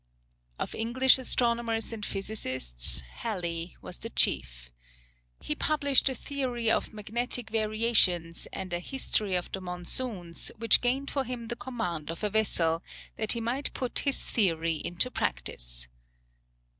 Of 0.57 0.73
English 0.73 1.19
astronomers 1.19 1.93
and 1.93 2.03
physicists, 2.03 3.01
Hally 3.01 3.77
was 3.83 3.99
the 3.99 4.09
chief. 4.09 4.71
He 5.39 5.53
published 5.53 6.09
a 6.09 6.15
theory 6.15 6.71
of 6.71 6.91
"Magnetic 6.91 7.51
Variations," 7.51 8.47
and 8.51 8.73
a 8.73 8.79
"History 8.79 9.35
of 9.35 9.51
the 9.51 9.61
Monsoons," 9.61 10.49
which 10.57 10.81
gained 10.81 11.11
for 11.11 11.23
him 11.23 11.49
the 11.49 11.55
command 11.55 12.09
of 12.09 12.23
a 12.23 12.31
vessel, 12.31 12.81
that 13.17 13.33
he 13.33 13.41
might 13.41 13.75
put 13.75 13.99
his 13.99 14.23
theory 14.23 14.77
into 14.83 15.11
practice. 15.11 15.87